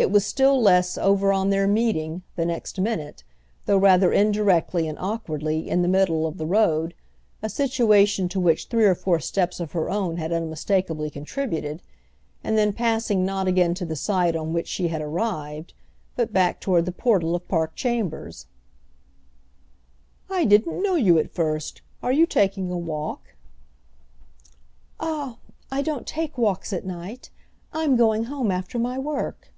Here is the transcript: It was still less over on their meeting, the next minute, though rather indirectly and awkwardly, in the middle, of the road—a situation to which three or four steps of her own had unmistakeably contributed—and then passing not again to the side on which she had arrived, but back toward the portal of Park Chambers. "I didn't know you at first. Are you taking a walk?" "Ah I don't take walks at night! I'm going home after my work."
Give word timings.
It 0.00 0.12
was 0.12 0.24
still 0.24 0.62
less 0.62 0.96
over 0.96 1.32
on 1.32 1.50
their 1.50 1.66
meeting, 1.66 2.22
the 2.36 2.44
next 2.46 2.78
minute, 2.80 3.24
though 3.66 3.76
rather 3.76 4.12
indirectly 4.12 4.86
and 4.86 4.96
awkwardly, 4.96 5.68
in 5.68 5.82
the 5.82 5.88
middle, 5.88 6.24
of 6.24 6.38
the 6.38 6.46
road—a 6.46 7.48
situation 7.48 8.28
to 8.28 8.38
which 8.38 8.66
three 8.66 8.84
or 8.84 8.94
four 8.94 9.18
steps 9.18 9.58
of 9.58 9.72
her 9.72 9.90
own 9.90 10.16
had 10.16 10.30
unmistakeably 10.30 11.10
contributed—and 11.10 12.56
then 12.56 12.72
passing 12.72 13.26
not 13.26 13.48
again 13.48 13.74
to 13.74 13.84
the 13.84 13.96
side 13.96 14.36
on 14.36 14.52
which 14.52 14.68
she 14.68 14.86
had 14.86 15.02
arrived, 15.02 15.74
but 16.14 16.32
back 16.32 16.60
toward 16.60 16.84
the 16.86 16.92
portal 16.92 17.34
of 17.34 17.48
Park 17.48 17.74
Chambers. 17.74 18.46
"I 20.30 20.44
didn't 20.44 20.80
know 20.80 20.94
you 20.94 21.18
at 21.18 21.32
first. 21.34 21.82
Are 22.04 22.12
you 22.12 22.24
taking 22.24 22.70
a 22.70 22.78
walk?" 22.78 23.34
"Ah 25.00 25.38
I 25.72 25.82
don't 25.82 26.06
take 26.06 26.38
walks 26.38 26.72
at 26.72 26.86
night! 26.86 27.30
I'm 27.72 27.96
going 27.96 28.26
home 28.26 28.52
after 28.52 28.78
my 28.78 28.96
work." 28.96 29.48